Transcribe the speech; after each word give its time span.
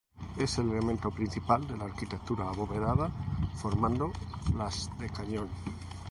Es 0.39 0.57
el 0.57 0.71
elemento 0.71 1.11
principal 1.11 1.67
de 1.67 1.77
la 1.77 1.83
arquitectura 1.85 2.49
abovedada, 2.49 3.07
formando 3.53 4.11
las 4.57 4.89
de 4.97 5.07
cañón. 5.11 5.47